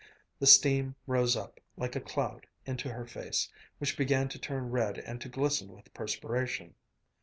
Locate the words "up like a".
1.37-2.01